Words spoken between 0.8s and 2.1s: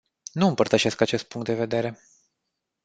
acest punct de vedere.